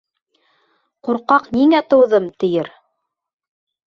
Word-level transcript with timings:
Ҡурҡаҡ 1.07 1.45
ниңә 1.55 1.81
тыуҙым, 1.93 2.25
тиер. 2.45 2.71